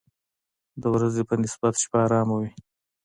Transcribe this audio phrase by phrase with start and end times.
[0.81, 2.51] د ورځې په نسبت شپه آرامه وي.